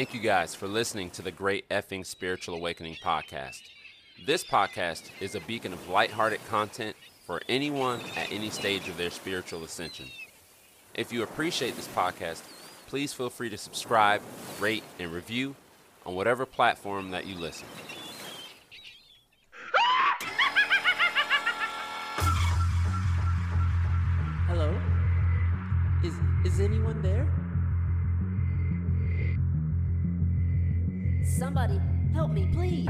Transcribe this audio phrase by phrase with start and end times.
[0.00, 3.60] Thank you guys for listening to the Great Effing Spiritual Awakening podcast.
[4.24, 6.96] This podcast is a beacon of lighthearted content
[7.26, 10.06] for anyone at any stage of their spiritual ascension.
[10.94, 12.40] If you appreciate this podcast,
[12.86, 14.22] please feel free to subscribe,
[14.58, 15.54] rate, and review
[16.06, 17.68] on whatever platform that you listen.
[24.48, 24.80] Hello?
[26.02, 26.14] Is
[26.50, 27.19] is anyone there?
[31.40, 31.80] Somebody
[32.12, 32.86] help me, please.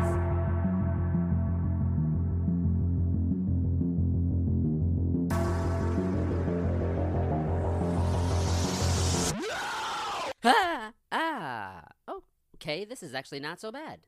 [10.42, 11.82] Ah, ah.
[12.08, 12.24] Oh,
[12.56, 14.00] okay, this is actually not so bad.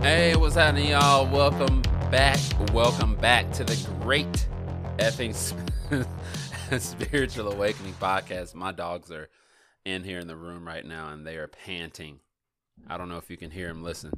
[0.00, 1.30] Hey, what's happening, y'all?
[1.30, 2.40] Welcome back.
[2.72, 4.48] Welcome back to the Great
[4.96, 5.34] Effing
[6.80, 8.54] Spiritual Awakening podcast.
[8.54, 9.28] My dogs are
[9.84, 12.20] in here in the room right now and they are panting.
[12.88, 13.82] I don't know if you can hear them.
[13.82, 14.12] Listen.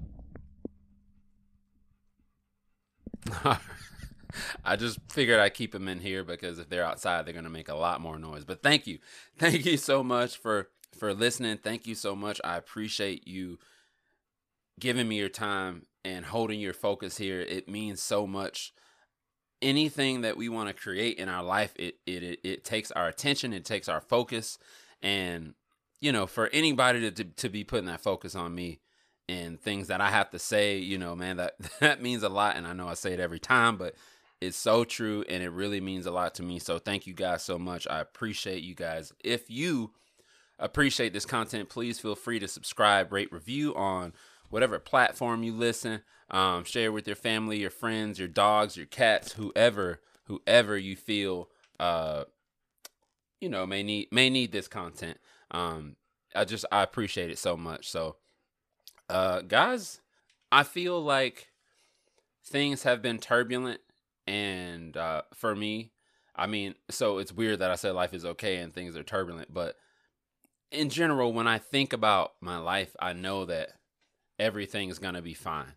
[4.64, 7.50] I just figured I'd keep them in here because if they're outside, they're going to
[7.50, 8.44] make a lot more noise.
[8.44, 8.98] But thank you.
[9.38, 11.58] Thank you so much for for listening.
[11.58, 12.40] Thank you so much.
[12.44, 13.58] I appreciate you
[14.78, 17.40] giving me your time and holding your focus here.
[17.40, 18.72] It means so much.
[19.60, 23.08] Anything that we want to create in our life, it, it it it takes our
[23.08, 24.58] attention, it takes our focus,
[25.02, 25.54] and
[26.00, 28.80] you know, for anybody to to, to be putting that focus on me
[29.28, 32.56] and things that I have to say, you know, man, that that means a lot.
[32.56, 33.94] And I know I say it every time, but
[34.40, 36.58] it's so true and it really means a lot to me.
[36.58, 37.86] So thank you guys so much.
[37.88, 39.12] I appreciate you guys.
[39.22, 39.92] If you
[40.58, 44.12] appreciate this content, please feel free to subscribe, rate, review on
[44.50, 46.02] whatever platform you listen.
[46.30, 51.48] Um, share with your family, your friends, your dogs, your cats, whoever, whoever you feel,
[51.78, 52.24] uh,
[53.42, 55.18] you know, may need may need this content.
[55.50, 55.96] Um,
[56.34, 57.90] I just I appreciate it so much.
[57.90, 58.16] So,
[59.10, 60.00] uh, guys,
[60.52, 61.48] I feel like
[62.46, 63.80] things have been turbulent
[64.26, 65.90] and uh, for me,
[66.36, 69.52] I mean, so it's weird that I said life is okay and things are turbulent,
[69.52, 69.76] but
[70.70, 73.70] in general, when I think about my life, I know that
[74.38, 75.74] everything is gonna be fine.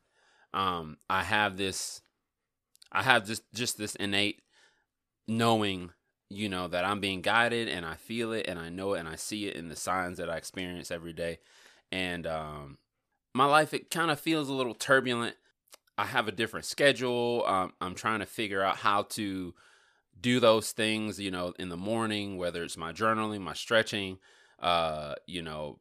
[0.54, 2.02] Um, I have this,
[2.92, 4.44] I have just just this innate
[5.28, 5.90] knowing,
[6.30, 9.08] you know, that I'm being guided, and I feel it, and I know it, and
[9.08, 11.40] I see it in the signs that I experience every day,
[11.92, 12.78] and um,
[13.34, 15.36] my life it kind of feels a little turbulent
[15.98, 17.44] I have a different schedule.
[17.48, 19.54] Um, I'm trying to figure out how to
[20.20, 24.20] do those things, you know, in the morning, whether it's my journaling, my stretching,
[24.60, 25.80] uh, you know,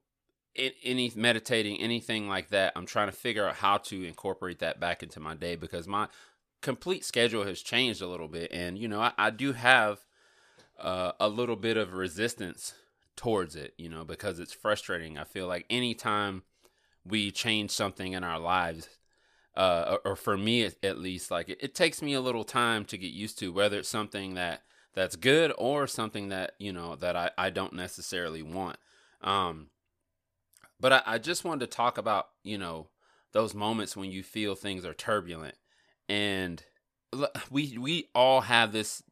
[0.56, 2.72] any meditating, anything like that.
[2.76, 6.06] I'm trying to figure out how to incorporate that back into my day because my
[6.62, 8.52] complete schedule has changed a little bit.
[8.52, 10.04] And, you know, I, I do have
[10.78, 12.74] uh, a little bit of resistance
[13.16, 15.18] towards it, you know, because it's frustrating.
[15.18, 16.42] I feel like anytime
[17.04, 18.88] we change something in our lives,
[19.56, 22.84] uh, or, or, for me at, least, like it, it, takes me a little time
[22.84, 24.62] to get used to whether it's something that
[24.94, 28.78] that's good or something that you know that I, I don't necessarily want.
[29.20, 29.68] Um,
[30.80, 32.88] but I, I just wanted to talk about you know
[33.30, 35.54] those moments when you feel things are turbulent,
[36.08, 36.60] and
[37.48, 39.04] we we all have this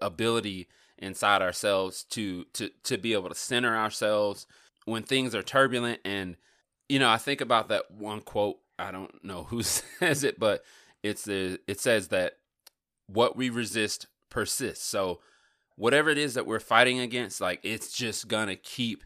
[0.00, 0.68] ability
[0.98, 4.46] inside ourselves to to to be able to center ourselves
[4.86, 6.36] when things are turbulent and
[6.88, 10.62] you know i think about that one quote I don't know who says it, but
[11.02, 12.34] it's the it says that
[13.06, 14.84] what we resist persists.
[14.84, 15.20] So
[15.76, 19.04] whatever it is that we're fighting against, like it's just gonna keep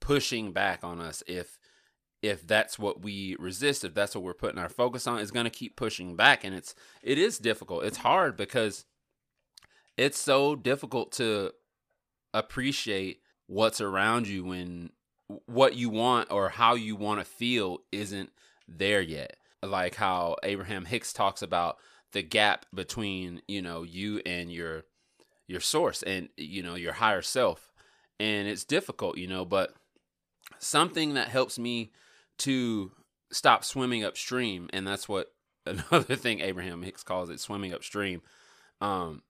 [0.00, 1.58] pushing back on us if
[2.22, 5.50] if that's what we resist, if that's what we're putting our focus on, it's gonna
[5.50, 6.44] keep pushing back.
[6.44, 7.84] And it's it is difficult.
[7.84, 8.84] It's hard because
[9.96, 11.52] it's so difficult to
[12.34, 14.90] appreciate what's around you when
[15.46, 18.30] what you want or how you want to feel isn't
[18.68, 19.36] there yet.
[19.62, 21.76] Like how Abraham Hicks talks about
[22.12, 24.84] the gap between, you know, you and your
[25.46, 27.72] your source and you know, your higher self.
[28.18, 29.74] And it's difficult, you know, but
[30.58, 31.92] something that helps me
[32.38, 32.92] to
[33.30, 35.32] stop swimming upstream and that's what
[35.66, 38.20] another thing Abraham Hicks calls it swimming upstream
[38.80, 39.22] um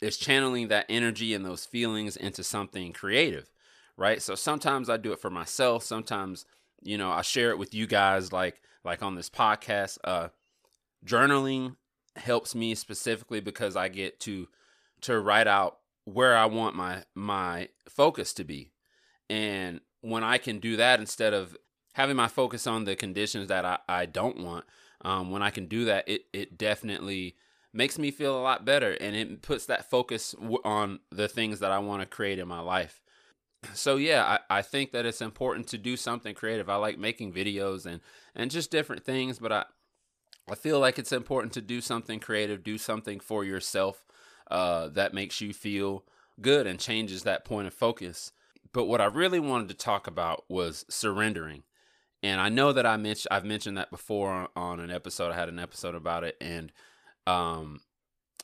[0.00, 3.50] is channeling that energy and those feelings into something creative
[3.96, 6.44] right so sometimes i do it for myself sometimes
[6.82, 9.98] you know i share it with you guys like like on this podcast.
[10.02, 10.28] Uh,
[11.04, 11.76] journaling
[12.16, 14.48] helps me specifically because I get to
[15.02, 18.72] to write out where I want my my focus to be.
[19.30, 21.56] And when I can do that instead of
[21.92, 24.64] having my focus on the conditions that I, I don't want,
[25.02, 27.36] um, when I can do that, it, it definitely
[27.72, 30.34] makes me feel a lot better and it puts that focus
[30.64, 33.02] on the things that I want to create in my life.
[33.74, 36.68] so yeah, I, I think that it's important to do something creative.
[36.68, 38.00] I like making videos and
[38.34, 39.64] and just different things, but I
[40.50, 44.06] I feel like it's important to do something creative, do something for yourself
[44.50, 46.04] uh, that makes you feel
[46.40, 48.32] good and changes that point of focus.
[48.72, 51.64] But what I really wanted to talk about was surrendering.
[52.22, 55.32] And I know that I mentioned I've mentioned that before on an episode.
[55.32, 56.72] I had an episode about it, and
[57.28, 57.80] um,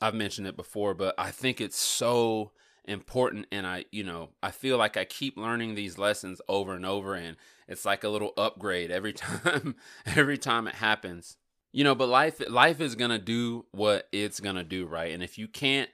[0.01, 0.93] I've mentioned it before.
[0.93, 2.51] But I think it's so
[2.85, 6.85] important, and I, you know, I feel like I keep learning these lessons over and
[6.85, 7.35] over, and
[7.67, 9.75] it's like a little upgrade every time.
[10.05, 11.37] every time it happens,
[11.71, 11.95] you know.
[11.95, 15.11] But life, life is gonna do what it's gonna do, right?
[15.13, 15.89] And if you can't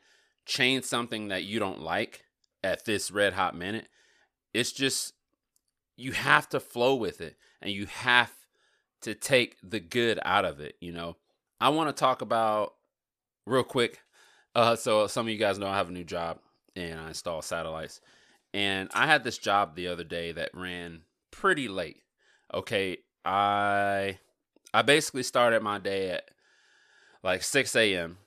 [0.46, 2.26] change something that you don't like
[2.64, 3.88] at this red hot minute,
[4.54, 5.14] it's just
[5.96, 8.32] you have to flow with it and you have
[9.02, 11.16] to take the good out of it, you know.
[11.60, 12.74] I want to talk about
[13.46, 14.02] real quick.
[14.54, 16.40] Uh, so some of you guys know I have a new job
[16.76, 18.02] and I install satellites.
[18.54, 22.02] And I had this job the other day that ran pretty late.
[22.54, 24.20] Okay, I
[24.74, 26.30] I basically started my day at
[27.24, 28.18] like 6 a.m.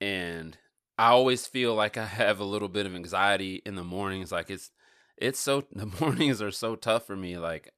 [0.00, 0.58] and
[0.98, 4.30] I always feel like I have a little bit of anxiety in the mornings.
[4.30, 4.70] Like it's
[5.16, 7.38] it's so the mornings are so tough for me.
[7.38, 7.72] Like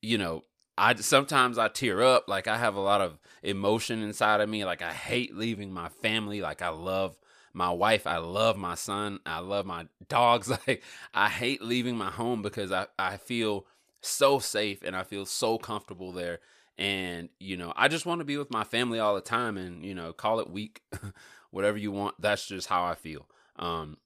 [0.00, 0.44] you know,
[0.80, 2.26] I sometimes I tear up.
[2.26, 4.64] Like I have a lot of emotion inside of me.
[4.64, 6.40] Like I hate leaving my family.
[6.40, 7.18] Like I love
[7.52, 8.06] my wife.
[8.06, 9.20] I love my son.
[9.26, 10.50] I love my dogs.
[10.66, 10.82] Like
[11.12, 13.66] I hate leaving my home because I, I feel
[14.00, 16.40] so safe and I feel so comfortable there.
[16.78, 19.84] And, you know, I just want to be with my family all the time and,
[19.84, 20.80] you know, call it weak,
[21.50, 22.14] whatever you want.
[22.18, 23.28] That's just how I feel.
[23.56, 23.98] Um,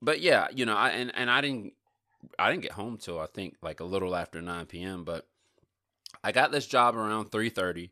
[0.00, 1.74] but yeah, you know, I, and, and I didn't,
[2.38, 5.04] I didn't get home till I think like a little after 9 p.m.
[5.04, 5.26] But
[6.24, 7.90] I got this job around 3:30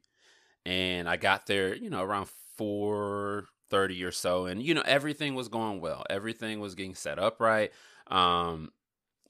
[0.65, 5.49] and I got there, you know, around 4:30 or so and you know everything was
[5.49, 6.05] going well.
[6.11, 7.73] Everything was getting set up right.
[8.09, 8.73] Um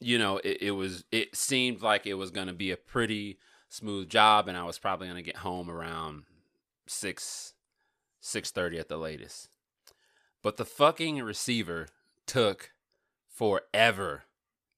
[0.01, 3.39] you know, it, it was it seemed like it was going to be a pretty
[3.69, 6.25] smooth job and I was probably going to get home around
[6.87, 7.55] 6
[8.23, 9.49] 6:30 at the latest.
[10.43, 11.89] But the fucking receiver
[12.27, 12.73] took
[13.29, 14.25] forever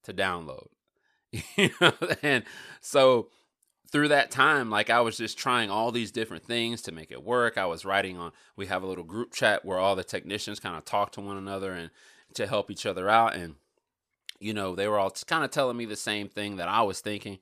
[0.05, 0.69] to download.
[1.57, 1.93] you know,
[2.23, 2.45] and
[2.81, 3.29] so
[3.93, 7.23] through that time, like I was just trying all these different things to make it
[7.23, 7.59] work.
[7.59, 10.77] I was writing on, we have a little group chat where all the technicians kind
[10.77, 11.91] of talk to one another and
[12.35, 13.37] to help each other out.
[13.37, 13.57] And,
[14.41, 17.01] you know, they were all kind of telling me the same thing that I was
[17.01, 17.39] thinking.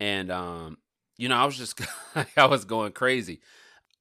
[0.00, 0.78] And, um,
[1.18, 1.78] you know, I was just,
[2.36, 3.40] I was going crazy.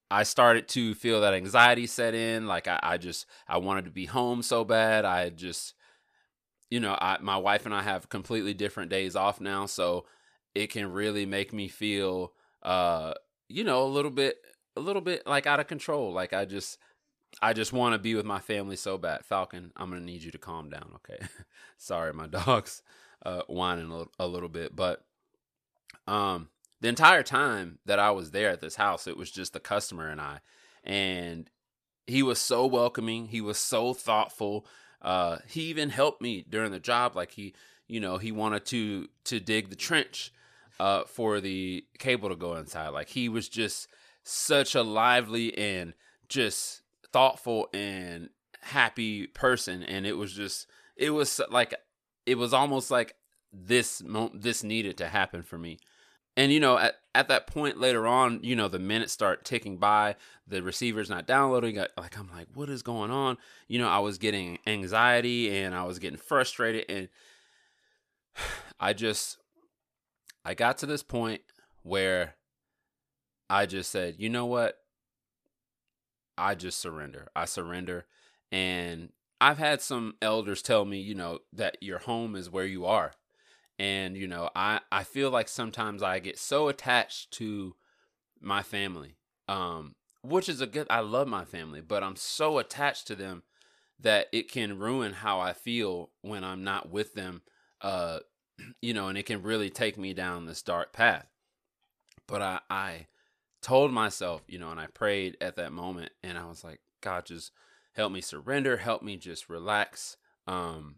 [0.09, 2.47] I started to feel that anxiety set in.
[2.47, 5.03] Like I, I just, I wanted to be home so bad.
[5.03, 5.73] I just,
[6.69, 9.65] you know, I, my wife and I have completely different days off now.
[9.65, 10.05] So,
[10.55, 13.13] it can really make me feel uh
[13.47, 14.37] you know a little bit
[14.75, 16.77] a little bit like out of control like i just
[17.41, 19.25] i just want to be with my family so bad.
[19.25, 21.25] Falcon i'm gonna need you to calm down okay?
[21.77, 22.81] Sorry my dog's
[23.25, 25.03] uh whining a, a little bit but
[26.07, 26.49] um
[26.81, 30.09] the entire time that i was there at this house it was just the customer
[30.09, 30.39] and i
[30.83, 31.49] and
[32.07, 34.65] he was so welcoming he was so thoughtful
[35.01, 37.53] uh he even helped me during the job like he
[37.87, 40.31] you know he wanted to to dig the trench
[40.79, 42.89] uh, for the cable to go inside.
[42.89, 43.87] Like he was just
[44.23, 45.93] such a lively and
[46.27, 48.29] just thoughtful and
[48.61, 51.73] happy person, and it was just it was like
[52.25, 53.15] it was almost like
[53.51, 54.01] this
[54.33, 55.79] this needed to happen for me.
[56.37, 59.77] And you know, at, at that point later on, you know, the minutes start ticking
[59.77, 60.15] by,
[60.47, 61.75] the receiver's not downloading.
[61.75, 63.37] like I'm like, what is going on?
[63.67, 67.09] You know, I was getting anxiety and I was getting frustrated and
[68.79, 69.38] I just
[70.45, 71.41] I got to this point
[71.83, 72.35] where
[73.49, 74.77] I just said, you know what?
[76.37, 77.27] I just surrender.
[77.35, 78.05] I surrender.
[78.51, 79.09] And
[79.41, 83.13] I've had some elders tell me, you know, that your home is where you are.
[83.77, 87.75] And, you know, I, I feel like sometimes I get so attached to
[88.41, 89.15] my family,
[89.47, 93.43] um, which is a good, I love my family, but I'm so attached to them
[93.99, 97.41] that it can ruin how I feel when I'm not with them
[97.81, 98.19] uh,
[98.81, 101.27] you know, and it can really take me down this dark path.
[102.27, 103.07] But I, I
[103.61, 107.25] told myself, you know, and I prayed at that moment, and I was like, God,
[107.25, 107.51] just
[107.93, 110.17] help me surrender, help me just relax.
[110.47, 110.97] Um,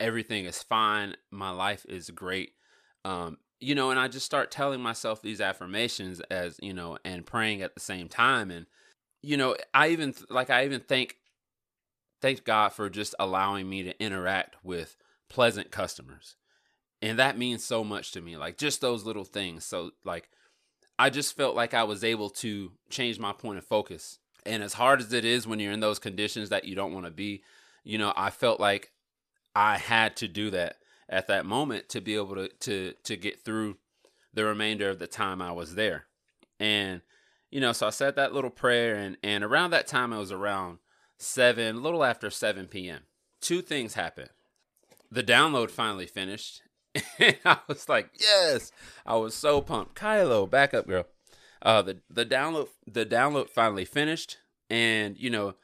[0.00, 1.16] everything is fine.
[1.30, 2.52] My life is great.
[3.04, 7.26] Um, you know, and I just start telling myself these affirmations as, you know, and
[7.26, 8.50] praying at the same time.
[8.50, 8.66] And,
[9.22, 11.16] you know, I even, like, I even thank,
[12.20, 14.96] thank God for just allowing me to interact with
[15.28, 16.36] pleasant customers
[17.04, 20.28] and that means so much to me like just those little things so like
[20.98, 24.74] i just felt like i was able to change my point of focus and as
[24.74, 27.42] hard as it is when you're in those conditions that you don't want to be
[27.84, 28.92] you know i felt like
[29.54, 30.76] i had to do that
[31.08, 33.76] at that moment to be able to to to get through
[34.34, 36.06] the remainder of the time I was there.
[36.58, 37.02] And
[37.50, 40.32] you know, so I said that little prayer and and around that time it was
[40.32, 40.78] around
[41.18, 43.02] 7, a little after 7 p.m.
[43.40, 44.30] Two things happened.
[45.10, 46.62] The download finally finished.
[47.44, 48.72] I was like, "Yes."
[49.04, 49.94] I was so pumped.
[49.96, 51.06] Kylo, back up, girl.
[51.62, 54.38] Uh the the download the download finally finished
[54.70, 55.54] and you know,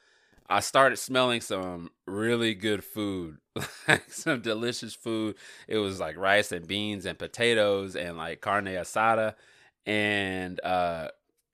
[0.49, 3.39] I started smelling some really good food,
[3.89, 5.37] like some delicious food.
[5.69, 9.35] It was like rice and beans and potatoes and like carne asada,
[9.87, 11.09] and uh,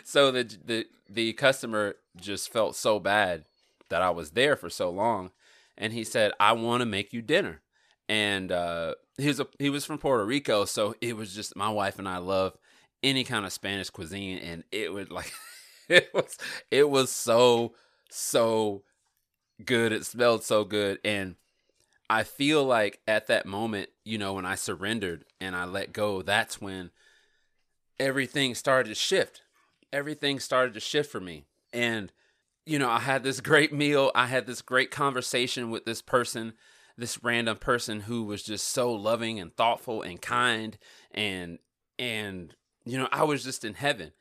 [0.04, 3.44] so the the the customer just felt so bad
[3.90, 5.30] that I was there for so long,
[5.76, 7.60] and he said, "I want to make you dinner,"
[8.08, 11.68] and uh, he was a, he was from Puerto Rico, so it was just my
[11.68, 12.56] wife and I love
[13.02, 15.32] any kind of Spanish cuisine, and it would like
[15.88, 16.38] it was
[16.70, 17.74] it was so
[18.10, 18.82] so
[19.64, 19.92] good.
[19.92, 20.98] It smelled so good.
[21.04, 21.36] And
[22.08, 26.22] I feel like at that moment, you know, when I surrendered and I let go,
[26.22, 26.90] that's when
[27.98, 29.42] everything started to shift.
[29.92, 31.46] Everything started to shift for me.
[31.72, 32.12] And,
[32.64, 34.10] you know, I had this great meal.
[34.14, 36.54] I had this great conversation with this person,
[36.96, 40.78] this random person who was just so loving and thoughtful and kind.
[41.12, 41.58] And,
[41.98, 44.12] and, you know, I was just in heaven.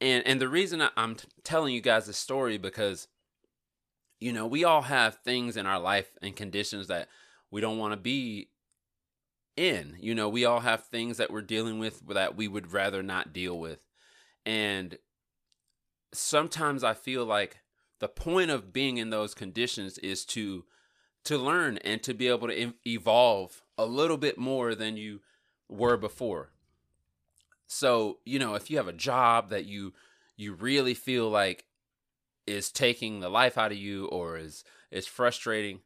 [0.00, 3.08] And, and the reason I'm telling you guys this story because
[4.22, 7.08] you know, we all have things in our life and conditions that
[7.50, 8.50] we don't want to be
[9.56, 9.96] in.
[9.98, 13.32] You know, we all have things that we're dealing with that we would rather not
[13.32, 13.84] deal with.
[14.46, 14.96] And
[16.14, 17.58] sometimes I feel like
[17.98, 20.66] the point of being in those conditions is to
[21.24, 25.20] to learn and to be able to evolve a little bit more than you
[25.68, 26.50] were before.
[27.66, 29.92] So, you know, if you have a job that you
[30.36, 31.64] you really feel like
[32.46, 35.80] is taking the life out of you or is is frustrating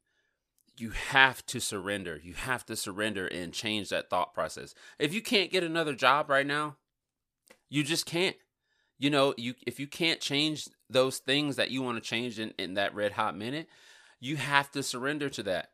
[0.78, 2.21] you have to surrender.
[2.23, 4.75] You have to surrender and change that thought process.
[4.99, 6.76] If you can't get another job right now
[7.69, 8.37] you just can't.
[8.99, 12.55] You know you if you can't change those things that you want to change in,
[12.59, 13.69] in that red hot minute
[14.20, 15.70] you have to surrender to that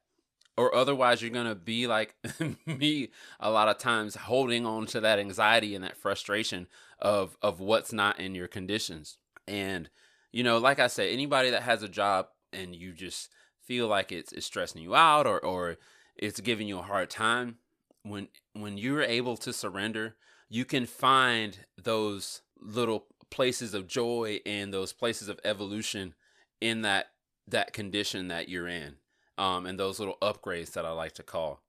[0.57, 2.15] or otherwise you're going to be like
[2.67, 3.09] me
[3.41, 6.67] a lot of times holding on to that anxiety and that frustration
[6.99, 9.19] of of what's not in your conditions.
[9.47, 9.89] And
[10.31, 13.31] you know, like I said, anybody that has a job and you just
[13.65, 15.77] feel like it's it's stressing you out or or
[16.17, 17.57] it's giving you a hard time,
[18.03, 20.17] when when you're able to surrender,
[20.49, 26.15] you can find those little places of joy and those places of evolution
[26.61, 27.07] in that
[27.53, 28.97] that condition that you're in.
[29.39, 31.63] Um, and those little upgrades that I like to call.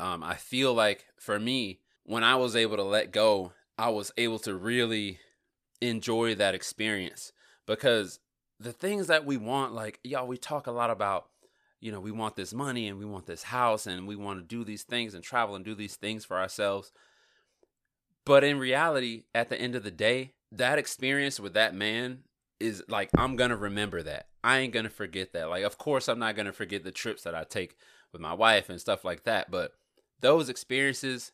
[0.00, 4.10] Um, I feel like for me, when I was able to let go, I was
[4.16, 5.18] able to really
[5.80, 7.32] enjoy that experience
[7.66, 8.20] because
[8.58, 11.28] the things that we want, like y'all, we talk a lot about,
[11.80, 14.56] you know, we want this money and we want this house and we want to
[14.56, 16.92] do these things and travel and do these things for ourselves.
[18.24, 22.20] But in reality, at the end of the day, that experience with that man
[22.62, 24.28] is like I'm gonna remember that.
[24.42, 25.50] I ain't gonna forget that.
[25.50, 27.76] Like, of course, I'm not gonna forget the trips that I take
[28.12, 29.50] with my wife and stuff like that.
[29.50, 29.72] But
[30.20, 31.32] those experiences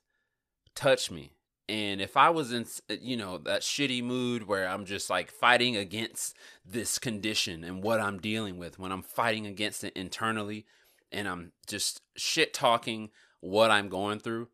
[0.75, 1.32] touch me
[1.68, 5.76] and if I was in, you know, that shitty mood where I'm just like fighting
[5.76, 10.64] against this condition and what I'm dealing with, when I'm fighting against it internally
[11.12, 14.49] and I'm just shit talking what I'm going through,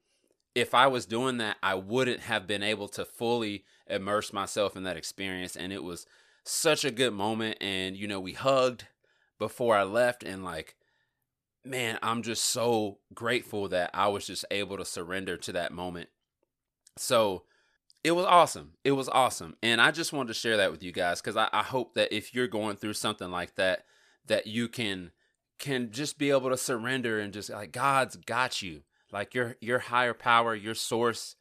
[0.56, 4.82] if I was doing that, I wouldn't have been able to fully immerse myself in
[4.82, 5.54] that experience.
[5.54, 6.06] And it was
[6.44, 7.58] such a good moment.
[7.60, 8.86] And, you know, we hugged
[9.38, 10.76] before I left and like,
[11.64, 16.08] man, I'm just so grateful that I was just able to surrender to that moment
[16.96, 17.44] so
[18.02, 18.72] it was awesome.
[18.84, 19.56] It was awesome.
[19.62, 22.14] And I just wanted to share that with you guys because I, I hope that
[22.14, 23.84] if you're going through something like that,
[24.26, 25.12] that you can
[25.58, 28.82] can just be able to surrender and just like God's got you.
[29.12, 31.36] Like your your higher power, your source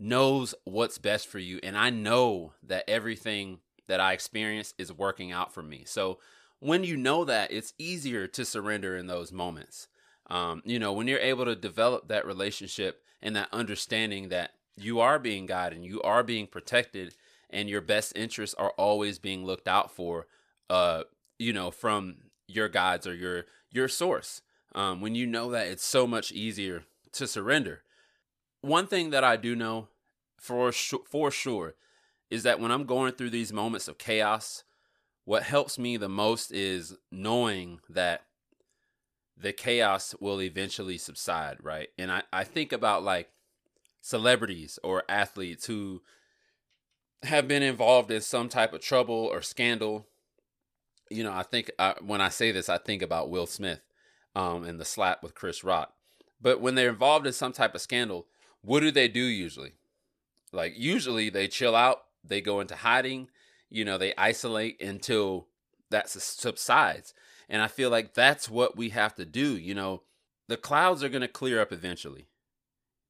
[0.00, 1.60] knows what's best for you.
[1.62, 5.82] And I know that everything that I experience is working out for me.
[5.86, 6.18] So
[6.60, 9.88] when you know that, it's easier to surrender in those moments.
[10.30, 15.00] Um, you know, when you're able to develop that relationship and that understanding that you
[15.00, 17.14] are being guided and you are being protected
[17.50, 20.26] and your best interests are always being looked out for
[20.70, 21.02] uh
[21.38, 22.16] you know from
[22.48, 24.42] your guides or your your source
[24.74, 27.82] um when you know that it's so much easier to surrender
[28.60, 29.88] one thing that i do know
[30.38, 31.74] for sure, for sure
[32.32, 34.64] is that when i'm going through these moments of chaos
[35.24, 38.22] what helps me the most is knowing that
[39.36, 41.88] the chaos will eventually subside, right?
[41.98, 43.28] And I, I think about like
[44.00, 46.02] celebrities or athletes who
[47.22, 50.06] have been involved in some type of trouble or scandal.
[51.10, 53.80] You know, I think I, when I say this, I think about Will Smith
[54.34, 55.92] um, and the slap with Chris Rock.
[56.40, 58.26] But when they're involved in some type of scandal,
[58.62, 59.74] what do they do usually?
[60.52, 63.28] Like usually they chill out, they go into hiding,
[63.70, 65.46] you know, they isolate until
[65.90, 67.14] that subsides.
[67.48, 70.02] And I feel like that's what we have to do, you know.
[70.48, 72.28] The clouds are going to clear up eventually.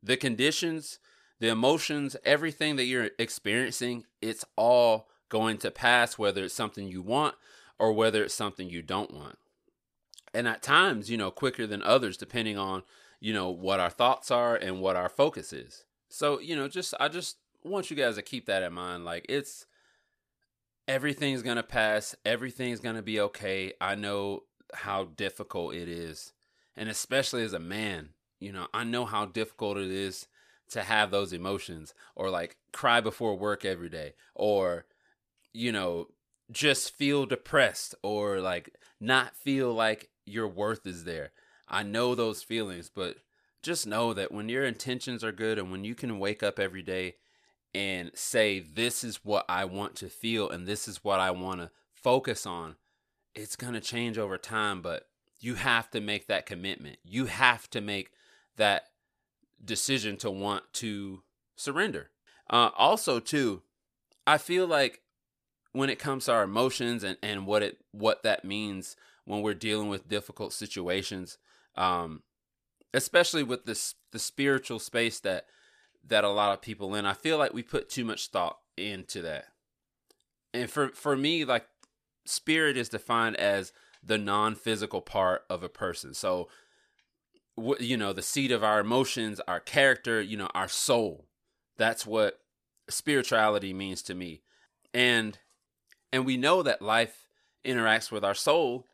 [0.02, 0.99] The conditions,
[1.40, 7.02] the emotions, everything that you're experiencing, it's all going to pass whether it's something you
[7.02, 7.35] want
[7.78, 9.38] or whether it's something you don't want.
[10.35, 12.83] And at times, you know, quicker than others depending on
[13.23, 15.85] you know, what our thoughts are and what our focus is.
[16.09, 19.04] So, you know, just I just want you guys to keep that in mind.
[19.04, 19.66] Like it's
[20.88, 23.73] everything's to pass, everything's to be okay.
[23.81, 26.33] I know how difficult it is.
[26.76, 30.26] And especially as a man, you know, I know how difficult it is
[30.71, 34.87] to have those emotions or like cry before work every day or
[35.52, 36.09] you know,
[36.50, 41.33] just feel depressed or like not feel like your worth is there.
[41.69, 43.16] I know those feelings, but
[43.62, 46.83] just know that when your intentions are good and when you can wake up every
[46.83, 47.16] day
[47.75, 51.61] and say, This is what I want to feel and this is what I want
[51.61, 52.76] to focus on,
[53.35, 54.83] it's going to change over time.
[54.83, 55.09] But
[55.41, 56.99] you have to make that commitment.
[57.05, 58.11] You have to make
[58.57, 58.85] that
[59.64, 61.23] decision to want to
[61.57, 62.11] surrender.
[62.49, 63.62] Uh, also, too,
[64.26, 65.00] I feel like
[65.73, 69.55] when it comes to our emotions and, and what it what that means when we're
[69.55, 71.38] dealing with difficult situations,
[71.76, 72.23] um,
[72.93, 75.47] especially with this the spiritual space that
[76.06, 77.06] that a lot of people in.
[77.06, 79.47] I feel like we put too much thought into that.
[80.54, 81.66] And for for me, like
[82.25, 86.14] spirit is defined as the non-physical part of a person.
[86.14, 86.49] So
[87.78, 91.26] you know, the seat of our emotions, our character, you know, our soul.
[91.76, 92.40] That's what
[92.88, 94.42] spirituality means to me.
[94.94, 95.38] And
[96.12, 97.29] and we know that life
[97.64, 98.87] interacts with our soul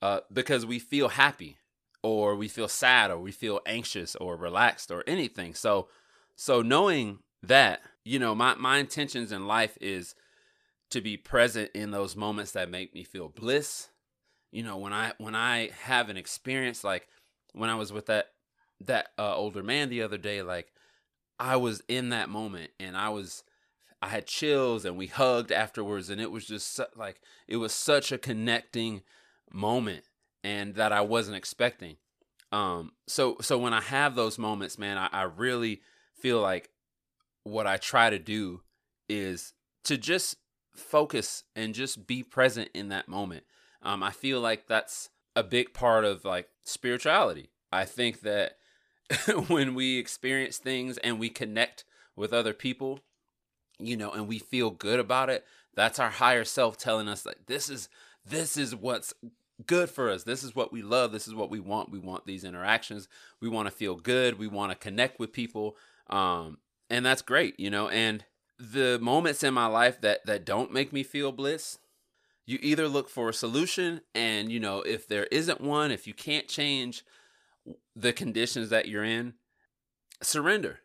[0.00, 1.58] uh, because we feel happy
[2.02, 5.54] or we feel sad or we feel anxious or relaxed or anything.
[5.54, 5.88] So
[6.36, 10.14] so knowing that, you know, my my intentions in life is
[10.90, 13.88] to be present in those moments that make me feel bliss.
[14.52, 17.08] You know, when I when I have an experience like
[17.52, 18.32] when I was with that
[18.80, 20.72] that uh, older man the other day like
[21.40, 23.42] I was in that moment and I was
[24.02, 27.72] I had chills and we hugged afterwards and it was just su- like it was
[27.72, 29.02] such a connecting
[29.50, 30.04] moment
[30.44, 31.96] and that I wasn't expecting.
[32.52, 35.80] Um, so so when I have those moments, man, I, I really
[36.18, 36.70] feel like
[37.44, 38.62] what I try to do
[39.08, 39.52] is
[39.84, 40.36] to just
[40.74, 43.44] focus and just be present in that moment.
[43.82, 47.50] Um, I feel like that's a big part of like spirituality.
[47.70, 48.56] I think that
[49.48, 51.84] when we experience things and we connect
[52.16, 53.00] with other people,
[53.78, 57.46] you know, and we feel good about it, that's our higher self telling us like
[57.46, 57.88] this is
[58.24, 59.14] this is what's
[59.64, 60.24] good for us.
[60.24, 61.12] This is what we love.
[61.12, 61.90] This is what we want.
[61.90, 63.08] We want these interactions.
[63.40, 64.38] We want to feel good.
[64.38, 65.76] We want to connect with people.
[66.08, 67.88] Um, and that's great, you know.
[67.88, 68.24] And
[68.58, 71.78] the moments in my life that that don't make me feel bliss,
[72.46, 76.14] you either look for a solution, and you know, if there isn't one, if you
[76.14, 77.04] can't change
[77.94, 79.34] the conditions that you're in,
[80.22, 80.80] surrender.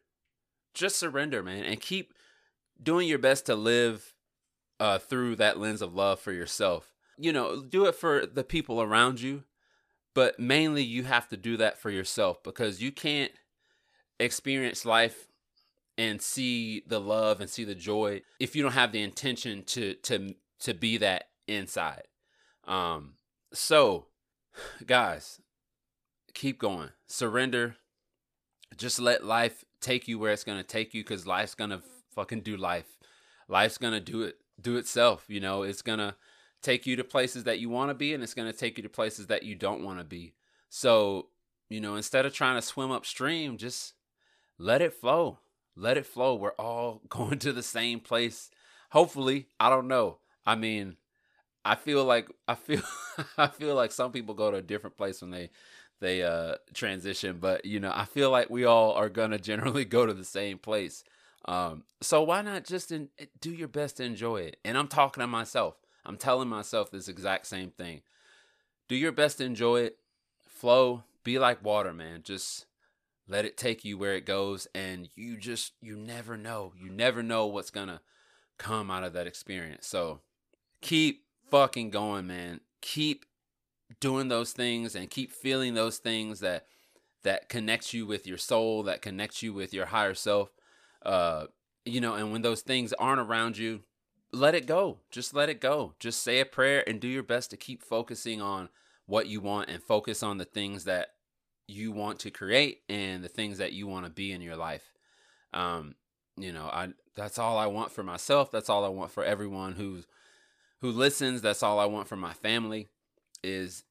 [0.73, 2.13] Just surrender, man, and keep
[2.81, 4.15] doing your best to live
[4.79, 8.81] uh, through that lens of love for yourself you know, do it for the people
[8.81, 9.43] around you,
[10.15, 13.31] but mainly you have to do that for yourself because you can't
[14.21, 15.27] experience life
[15.97, 19.95] and see the love and see the joy if you don't have the intention to
[19.95, 22.07] to to be that inside.
[22.65, 23.15] Um
[23.53, 24.07] so
[24.85, 25.41] guys,
[26.33, 26.89] keep going.
[27.07, 27.75] Surrender.
[28.77, 31.81] Just let life take you where it's going to take you cuz life's going to
[32.15, 32.97] fucking do life.
[33.47, 35.63] Life's going to do it do itself, you know.
[35.63, 36.15] It's going to
[36.61, 38.83] take you to places that you want to be and it's going to take you
[38.83, 40.33] to places that you don't want to be.
[40.69, 41.27] So,
[41.69, 43.93] you know, instead of trying to swim upstream, just
[44.61, 45.39] let it flow.
[45.75, 46.35] Let it flow.
[46.35, 48.51] We're all going to the same place.
[48.91, 50.17] Hopefully, I don't know.
[50.45, 50.97] I mean,
[51.65, 52.81] I feel like I feel
[53.37, 55.49] I feel like some people go to a different place when they
[55.99, 59.85] they uh transition, but you know, I feel like we all are going to generally
[59.85, 61.03] go to the same place.
[61.45, 64.57] Um so why not just in, do your best to enjoy it?
[64.63, 65.75] And I'm talking to myself.
[66.05, 68.01] I'm telling myself this exact same thing.
[68.87, 69.97] Do your best to enjoy it.
[70.47, 71.03] Flow.
[71.23, 72.21] Be like water, man.
[72.23, 72.65] Just
[73.31, 74.67] let it take you where it goes.
[74.75, 76.73] And you just, you never know.
[76.77, 78.01] You never know what's to
[78.57, 79.87] come out of that experience.
[79.87, 80.19] So
[80.81, 82.59] keep fucking going, man.
[82.81, 83.25] Keep
[83.99, 86.65] doing those things and keep feeling those things that
[87.23, 90.49] that connects you with your soul that connects you with your higher self
[91.05, 91.45] uh
[91.83, 93.81] you know and when those things aren't around you
[94.33, 94.99] let it go.
[95.09, 95.93] Just let it go.
[95.99, 98.69] Just say a prayer and do your best to keep focusing on
[99.05, 101.09] what you want and focus on the things that
[101.67, 104.93] you want to create and the things that you want to be in your life.
[105.53, 105.95] Um,
[106.37, 108.51] you know, I that's all I want for myself.
[108.51, 110.07] That's all I want for everyone who's
[110.79, 111.41] who listens.
[111.41, 112.87] That's all I want for my family
[113.43, 113.83] is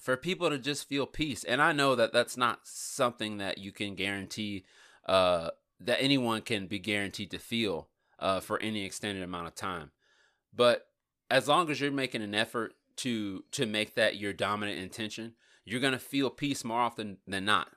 [0.00, 1.44] for people to just feel peace.
[1.44, 4.64] And I know that that's not something that you can guarantee
[5.06, 9.90] uh, that anyone can be guaranteed to feel uh, for any extended amount of time.
[10.54, 10.86] But
[11.30, 15.80] as long as you're making an effort to to make that your dominant intention, you're
[15.80, 17.68] gonna feel peace more often than not.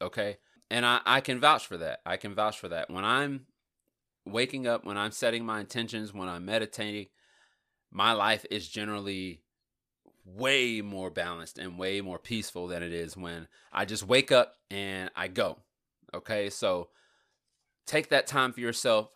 [0.00, 0.38] Okay,
[0.70, 2.00] and I I can vouch for that.
[2.04, 2.90] I can vouch for that.
[2.90, 3.46] When I'm
[4.24, 7.06] waking up, when I'm setting my intentions, when I'm meditating,
[7.90, 9.42] my life is generally
[10.24, 14.54] way more balanced and way more peaceful than it is when I just wake up
[14.70, 15.58] and I go.
[16.12, 16.88] Okay, so
[17.86, 19.10] take that time for yourself.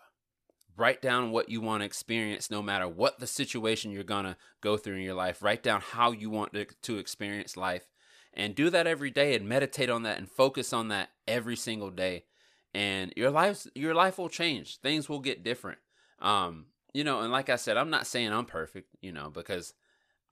[0.80, 4.34] Write down what you want to experience, no matter what the situation you're going to
[4.62, 5.42] go through in your life.
[5.42, 7.84] Write down how you want to, to experience life
[8.32, 11.90] and do that every day and meditate on that and focus on that every single
[11.90, 12.24] day.
[12.72, 14.78] And your life, your life will change.
[14.78, 15.80] Things will get different.
[16.18, 19.74] Um, you know, and like I said, I'm not saying I'm perfect, you know, because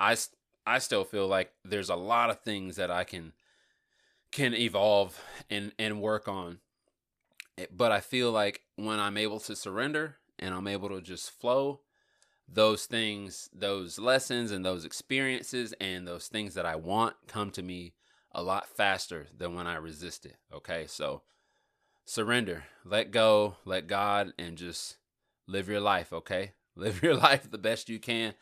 [0.00, 0.16] I,
[0.66, 3.34] I still feel like there's a lot of things that I can
[4.32, 6.61] can evolve and and work on.
[7.70, 11.81] But I feel like when I'm able to surrender and I'm able to just flow,
[12.48, 17.62] those things, those lessons and those experiences and those things that I want come to
[17.62, 17.94] me
[18.33, 20.37] a lot faster than when I resist it.
[20.53, 20.87] Okay?
[20.87, 21.22] So
[22.05, 24.96] surrender, let go, let God and just
[25.46, 26.53] live your life, okay?
[26.79, 28.35] Live your life the best you can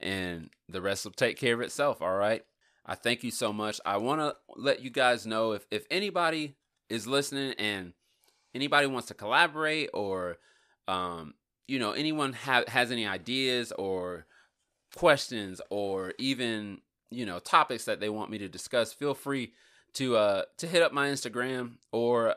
[0.00, 2.00] and the rest will take care of itself.
[2.00, 2.42] All right.
[2.86, 3.78] I thank you so much.
[3.84, 6.56] I want to let you guys know if, if anybody
[6.88, 7.92] is listening and
[8.54, 10.38] anybody wants to collaborate or,
[10.88, 11.34] um,
[11.66, 14.26] you know, anyone ha- has any ideas or
[14.94, 19.52] questions or even, you know, topics that they want me to discuss, feel free
[19.94, 22.34] to, uh, to hit up my Instagram or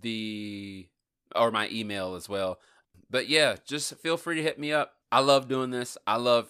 [0.00, 0.88] the,
[1.34, 2.58] or my email as well.
[3.08, 4.92] But yeah, just feel free to hit me up.
[5.10, 5.98] I love doing this.
[6.06, 6.48] I love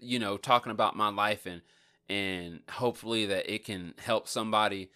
[0.00, 1.62] you know talking about my life and
[2.08, 4.90] and hopefully that it can help somebody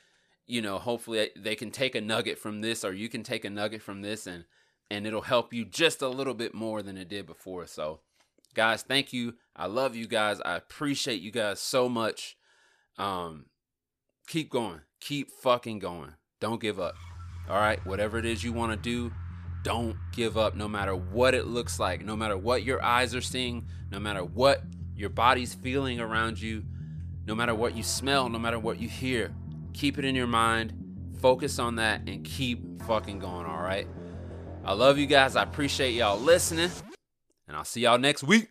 [0.46, 3.50] you know hopefully they can take a nugget from this or you can take a
[3.50, 4.44] nugget from this and
[4.90, 7.66] and it'll help you just a little bit more than it did before.
[7.66, 8.00] So
[8.54, 9.34] guys thank you.
[9.54, 10.40] I love you guys.
[10.40, 12.36] I appreciate you guys so much.
[12.98, 13.46] Um
[14.26, 14.80] keep going.
[15.00, 16.14] Keep fucking going.
[16.40, 16.94] Don't give up.
[17.48, 17.84] All right?
[17.86, 19.12] Whatever it is you want to do
[19.66, 23.20] don't give up no matter what it looks like, no matter what your eyes are
[23.20, 24.62] seeing, no matter what
[24.94, 26.62] your body's feeling around you,
[27.26, 29.34] no matter what you smell, no matter what you hear.
[29.72, 30.72] Keep it in your mind,
[31.20, 33.88] focus on that, and keep fucking going, all right?
[34.66, 35.36] I love you guys.
[35.36, 36.70] I appreciate y'all listening,
[37.46, 38.48] and I'll see y'all next week.